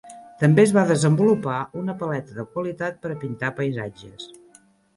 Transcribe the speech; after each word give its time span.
També 0.43 0.61
es 0.63 0.71
va 0.77 0.85
desenvolupar 0.91 1.59
una 1.83 1.95
paleta 2.01 2.39
de 2.39 2.47
qualitat 2.57 2.99
per 3.07 3.13
a 3.17 3.21
pintar 3.27 3.55
paisatges. 3.61 4.29